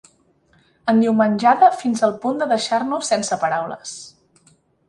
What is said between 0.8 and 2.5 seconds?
Endiumenjada fins al punt de